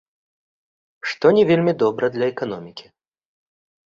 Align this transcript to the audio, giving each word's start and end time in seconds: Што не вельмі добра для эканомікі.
Што 1.11 1.31
не 1.39 1.43
вельмі 1.49 1.73
добра 1.83 2.09
для 2.15 2.25
эканомікі. 2.33 2.85